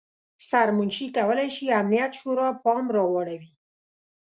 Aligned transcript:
سرمنشي 0.49 1.07
کولای 1.17 1.49
شي 1.55 1.65
امنیت 1.81 2.11
شورا 2.19 2.47
پام 2.63 2.85
راواړوي. 2.95 3.51